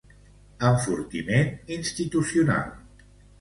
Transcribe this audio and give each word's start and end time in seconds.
Enfortiment 0.69 1.51
institucional. 1.77 2.73